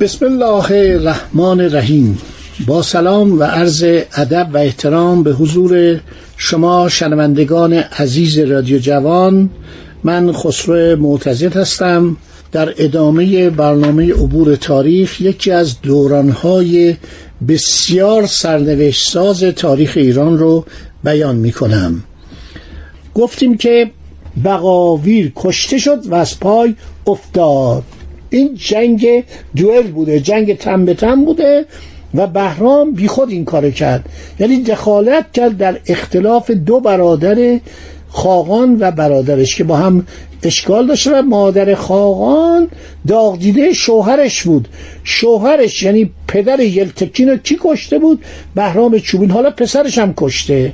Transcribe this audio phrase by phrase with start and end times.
[0.00, 2.18] بسم الله الرحمن الرحیم.
[2.66, 3.84] با سلام و عرض
[4.14, 6.00] ادب و احترام به حضور
[6.36, 9.50] شما شنوندگان عزیز رادیو جوان.
[10.04, 12.16] من خسرو معتزد هستم.
[12.52, 16.96] در ادامه برنامه عبور تاریخ یکی از دورانهای
[17.48, 20.64] بسیار سرنوشت ساز تاریخ ایران رو
[21.04, 22.04] بیان می کنم
[23.14, 23.90] گفتیم که
[24.44, 26.74] بقاویر کشته شد و از پای
[27.06, 27.82] افتاد.
[28.30, 29.24] این جنگ
[29.56, 31.64] دوئل بوده جنگ تن به تن بوده
[32.14, 34.08] و بهرام بیخود این کار کرد.
[34.40, 37.60] یعنی دخالت کرد در اختلاف دو برادر
[38.08, 40.06] خاقان و برادرش که با هم
[40.42, 42.68] اشکال داشته و مادر خاقان
[43.08, 44.68] داغ دیده شوهرش بود.
[45.04, 49.30] شوهرش یعنی پدر یلتکین رو کی کشته بود؟ بهرام چوبین.
[49.30, 50.72] حالا پسرش هم کشته.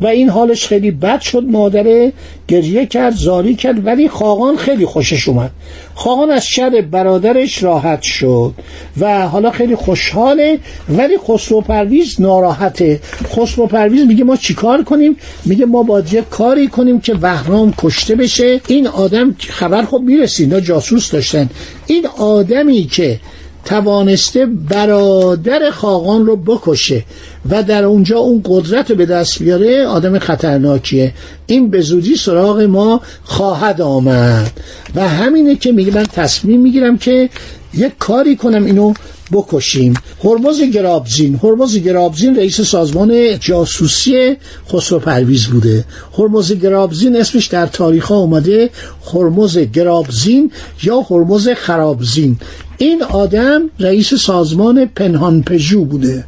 [0.00, 1.42] و این حالش خیلی بد شد.
[1.42, 2.12] مادره
[2.48, 5.50] گریه کرد زاری کرد ولی خاقان خیلی خوشش اومد.
[5.94, 8.54] خاقان از شر برادرش راحت شد
[9.00, 13.00] و حالا خیلی خوشحاله ولی خسرو پرویز ناراحته.
[13.36, 18.14] خسرو پرویز میگه ما چیکار کنیم؟ میگه ما باید یه کاری کنیم که بهرام کشته
[18.14, 18.60] بشه.
[18.68, 21.50] این آدم خبر خب می‌رسید اینا جاسوس داشتن.
[21.86, 23.20] این آدمی که
[23.64, 27.04] توانسته برادر خاقان رو بکشه
[27.50, 31.12] و در اونجا اون قدرت رو به دست بیاره آدم خطرناکیه.
[31.46, 34.50] این به زودی سراغ ما خواهد آمد.
[34.94, 37.30] و همینه که میگه من تصمیم می‌گیرم که
[37.74, 38.94] یک کاری کنم اینو
[39.32, 39.94] بکشیم.
[40.24, 41.40] هرمز گرابزین.
[41.42, 44.36] هرمز گرابزین رئیس سازمان جاسوسی
[44.72, 45.84] خسرو پرویز بوده.
[46.18, 48.70] هرمز گرابزین اسمش در تاریخ ها اومده
[49.14, 50.52] هرمز گرابزین
[50.82, 52.36] یا هرمز خرابزین.
[52.78, 56.24] این آدم رئیس سازمان پنهان پژو بوده.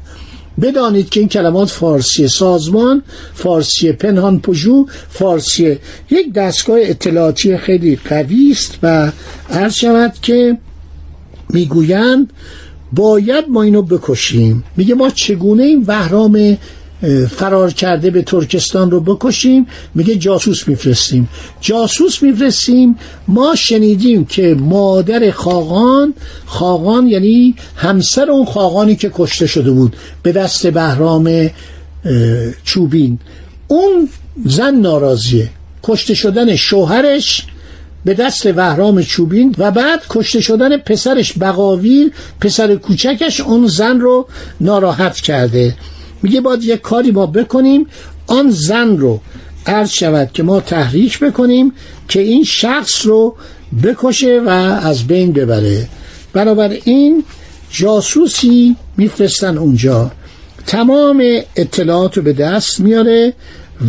[0.62, 2.28] بدانید که این کلمات فارسی.
[2.28, 3.02] سازمان
[3.34, 5.78] فارسی پنهان پژو فارسی.
[6.10, 9.12] یک دستگاه اطلاعاتی خیلی قوی است و
[9.50, 10.58] عرض شود که
[11.50, 12.32] می‌گویند
[12.92, 14.64] باید ما اینو بکشیم.
[14.76, 16.58] میگه ما چگونه این بهرام
[17.30, 21.28] فرار کرده به ترکستان رو بکشیم؟ میگه جاسوس میفرستیم.
[21.60, 22.98] جاسوس میفرستیم.
[23.28, 26.14] ما شنیدیم که مادر خاقان
[26.46, 31.50] خاقان یعنی همسر اون خاقانی که کشته شده بود به دست بهرام
[32.64, 33.18] چوبین.
[33.68, 34.08] اون
[34.44, 35.50] زن ناراضیه.
[35.82, 37.46] کشته شدن شوهرش
[38.04, 44.28] به دست وهرام چوبین و بعد کشته شدن پسرش بقاویر پسر کوچکش اون زن رو
[44.60, 45.74] ناراحت کرده.
[46.22, 47.86] میگه باید یک کاری ما بکنیم
[48.26, 49.20] آن زن رو
[49.66, 51.72] عرض شود که ما تحریک بکنیم
[52.08, 53.36] که این شخص رو
[53.82, 55.88] بکشه و از بین ببره.
[56.32, 57.24] بنابراین
[57.70, 60.10] جاسوسی میفرستن اونجا.
[60.66, 61.22] تمام
[61.56, 63.32] اطلاعات رو به دست میاره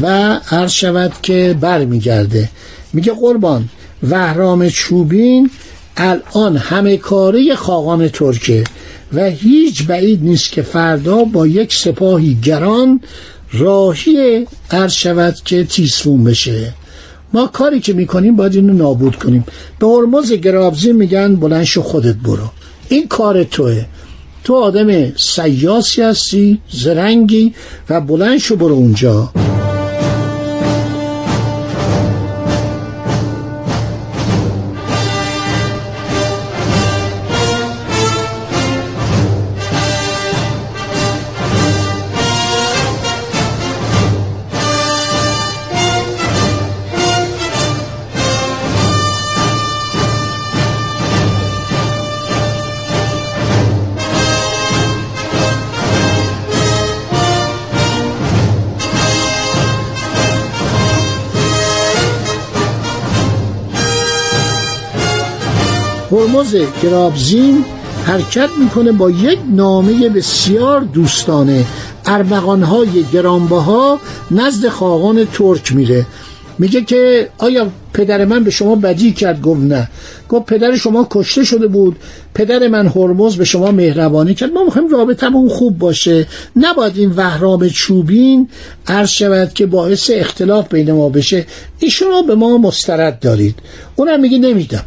[0.02, 0.08] و
[0.52, 2.50] عرض شود که برمیگرده.
[2.94, 3.70] میگه قربان
[4.10, 5.50] وهرام چوبین
[5.98, 8.64] الان همه کاره خاقان ترکه
[9.14, 13.02] و هیچ بعید نیست که فردا با یک سپاهی گران
[13.54, 16.74] راهی عرض شود که تیسفون بشه.
[17.34, 19.46] ما کاری که می‌کنیم باید اینو نابود کنیم.
[19.80, 22.50] به هرمز گرابزی میگن بلند شو خودت برو.
[22.90, 23.86] این کار توه.
[24.44, 27.54] تو آدم سیاسی هستی زرنگی
[27.90, 29.32] و بلند شو برو اونجا.
[66.14, 67.66] هرمز گرابزین
[68.06, 71.66] حرکت می‌کنه با یک نامه بسیار دوستانه.
[72.06, 74.00] ارمغانهای گرانبها
[74.32, 76.06] نزد خاقان ترک میره.
[76.60, 79.90] میگه که آیا پدر من به شما بدی کرد؟ گفت نه.
[80.30, 81.96] گفت پدر شما کشته شده بود.
[82.34, 84.52] پدر من هرمز به شما مهربانی کرد.
[84.52, 86.28] ما می‌خوایم رابطمون خوب باشه.
[86.56, 88.50] نباید این وهرام چوبین
[88.88, 91.46] عرض شود که باعث اختلاف بین ما بشه.
[91.80, 93.56] ایشون به ما مسترد دارید.
[93.96, 94.84] اونم میگه نمیدم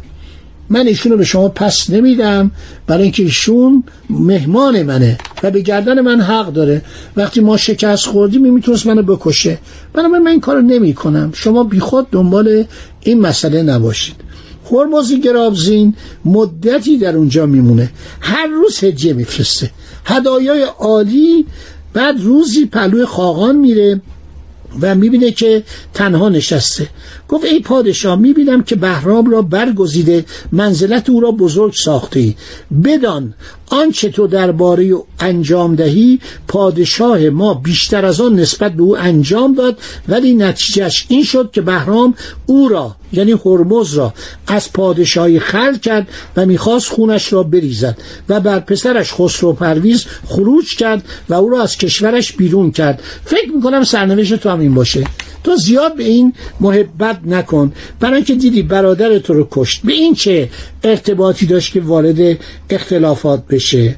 [0.69, 2.51] من ایشون رو به شما پس نمیدم.
[2.87, 6.81] برای اینکه ایشون مهمان منه و به گردن من حق داره.
[7.17, 9.57] وقتی ما شکست خوردیم می‌تونست منو بکشه.
[9.93, 12.65] بنابراین من این کارو نمی کنم شما بیخود دنبال
[13.01, 14.15] این مسئله نباشید.
[14.71, 15.93] هرمز گرابزین
[16.25, 17.89] مدتی در اونجا میمونه.
[18.19, 19.71] هر روز هجه میفرسته.
[20.05, 21.45] هدایای عالی
[21.93, 24.01] بعد روزی پلوی خاقان میره.
[24.81, 26.89] و می‌بینه که تنها نشسته.
[27.29, 32.35] گفت ای پادشاه می‌بینم که بهرام را برگزیده منزلت او را بزرگ ساخته ای
[32.83, 33.33] بدان
[33.69, 39.77] آنچه تو درباره انجام دهی پادشاه ما بیشتر از آن نسبت به او انجام داد
[40.07, 42.15] ولی نتیجهش این شد که بهرام
[42.45, 44.13] او را یعنی هرمز را
[44.47, 46.07] از پادشاهی خل کرد
[46.37, 47.97] و می‌خواست خونش را بریزد
[48.29, 53.03] و بر پسرش خسرو پرویز خروج کرد و او را از کشورش بیرون کرد.
[53.25, 55.03] فکر می‌کنم سرنوشت تو هم این باشه.
[55.43, 57.73] تو زیاد به این محبت نکن.
[57.99, 59.81] برای اینکه دیدی برادر تو رو کشت.
[59.83, 60.49] به این چه
[60.83, 62.37] ارتباطی داشت که وارد
[62.69, 63.95] اختلافات بشه؟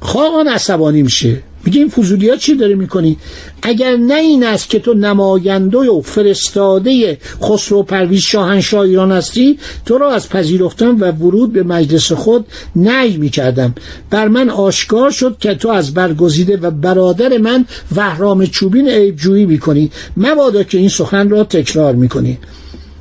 [0.00, 1.42] خواهان عصبانی میشه.
[1.64, 3.16] میگه این فضولی ها چی داره می‌کنی؟
[3.62, 9.98] اگر نه این است که تو نماینده و فرستاده خسرو پرویز شاهنشاه ایران هستی تو
[9.98, 12.46] را از پذیرفتن و ورود به مجلس خود
[12.76, 13.74] نهی می‌کردم.
[14.10, 17.64] بر من آشکار شد که تو از برگزیده و برادر من
[17.96, 19.90] وهرام چوبین عیبجویی می‌کنی.
[20.16, 22.38] مبادا که این سخن را تکرار می‌کنی.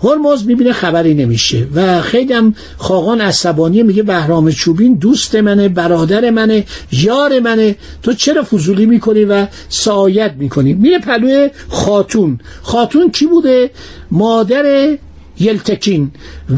[0.03, 1.67] هرمز می‌بینه خبری نمیشه.
[1.75, 7.75] و خیلی هم خاقان عصبانی میگه بهرام چوبین دوست منه برادر منه یار منه.
[8.03, 12.39] تو چرا فضولی می‌کنی و سعایت می‌کنی؟ میره پلوی خاتون.
[12.61, 13.69] خاتون کی بوده؟
[14.11, 14.97] مادر
[15.39, 16.11] یلتکین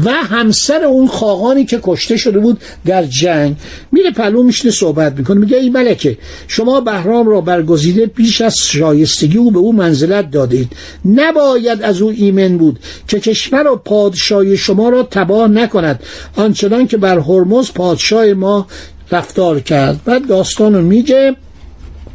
[0.04, 3.56] و همسر اون خاقانی که کشته شده بود در جنگ.
[3.92, 6.18] میره پلو میشنه صحبت می‌کنه میگه ای ملکه
[6.48, 10.72] شما بهرام را برگزیده پیش از شایستگی او به او منزلت دادید.
[11.04, 16.02] نباید از او ایمن بود که کشور و پادشاهی شما را تباه نکند
[16.36, 18.66] آنچنان که بر هرمز پادشاه ما
[19.10, 20.00] رفتار کرد.
[20.06, 21.36] و داستان رو میگه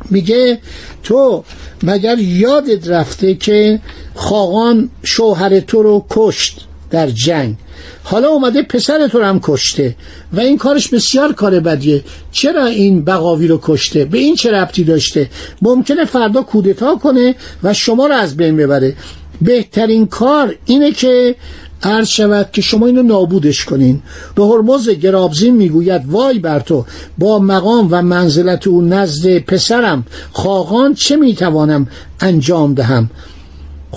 [0.09, 0.59] میگه
[1.03, 1.43] تو
[1.83, 3.79] مگر یادت رفته که
[4.15, 7.55] خاقان شوهر تو رو کشت در جنگ؟
[8.03, 9.95] حالا اومده پسر تو رو هم کشته
[10.33, 12.03] و این کارش بسیار کار بدیه.
[12.31, 15.29] چرا این بقاوی رو کشته؟ به این چه ربطی داشته؟
[15.61, 18.95] ممکنه فردا کودتا کنه و شما رو از بین ببره.
[19.41, 21.35] بهترین کار اینه که
[21.83, 24.01] عرض شود که شما اینو نابودش کنین.
[24.35, 26.85] به هرمز گرابزین می‌گوید وای بر تو
[27.17, 31.87] با مقام و منزلت او نزد پسرم خاقان چه می‌توانم
[32.19, 33.09] انجام دهم؟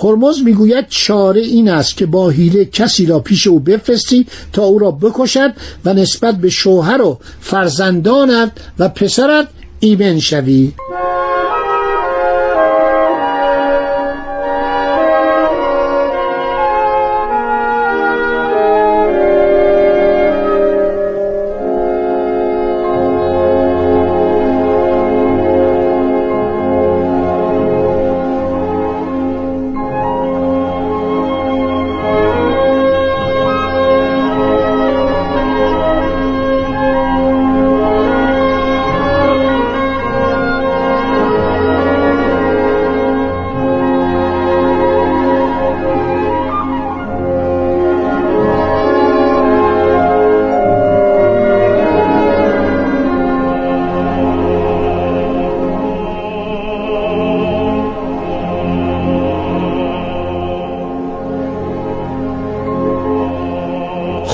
[0.03, 4.79] هرمز می‌گوید چاره این است که با حیله کسی را پیش او بفرستی تا او
[4.79, 5.53] را بکشد
[5.85, 9.47] و نسبت به شوهر و فرزندانت و پسرت
[9.79, 10.71] ایمن شوی.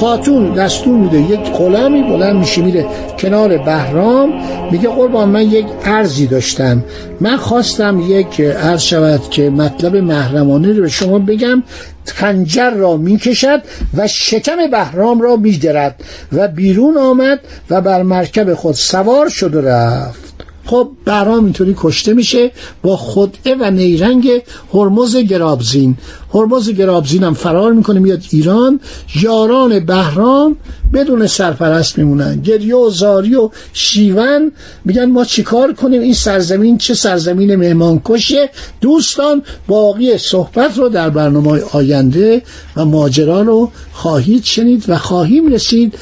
[0.08, 1.22] خاتون دستور میده.
[1.22, 2.86] یک غلامی بلند میشه میره
[3.20, 4.30] کنار بهرام
[4.72, 6.84] میگه قربان من یک ارزی داشتم.
[7.20, 11.64] من خواستم یک عرض شود که مطلب محرمانه رو به شما بگم.
[12.06, 13.62] خنجر را می‌کشد
[13.98, 19.62] و شکم بهرام را میدرد و بیرون آمد و بر مرکب خود سوار شد و
[19.62, 20.27] رفت.
[20.68, 24.30] خب برام اینطوری کشته میشه با خدعه و نیرنگ
[24.74, 25.98] هرمز گرابزین.
[26.34, 28.80] هرمز گرابزین هم فرار می‌کنه میاد ایران.
[29.22, 30.58] یاران بهرام
[30.94, 32.42] بدون سرپرست میمونن.
[32.42, 34.52] گریه و زاری و شیون.
[34.86, 38.50] میگن ما چیکار کنیم؟ این سرزمین چه سرزمین مهمان کشه
[38.82, 42.42] دوستان باقی صحبت رو در برنامه آینده
[42.76, 45.94] و ماجرا رو خواهید شنید و خواهیم رسید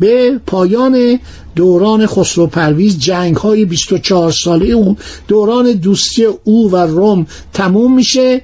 [0.00, 1.18] به پایان
[1.56, 4.96] دوران خسرو پرویز جنگ های 24 ساله او
[5.28, 8.40] دوران دوستی او و روم تموم میشه.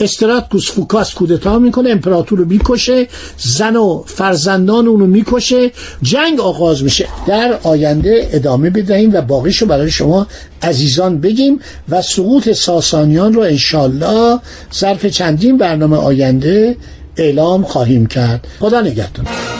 [0.00, 5.70] استراتکوس فوکاس کودتا می‌کنه امپراتور رو می‌کشه زن و فرزندان اونو می‌کشه
[6.02, 7.08] جنگ آغاز میشه.
[7.26, 10.26] در آینده ادامه بدهیم و باقیشو برای شما
[10.62, 14.38] عزیزان بگیم و سقوط ساسانیان رو انشالله
[14.74, 16.76] ظرف چندین برنامه آینده
[17.16, 18.46] اعلام خواهیم کرد.
[18.60, 19.57] خدا نگهدار.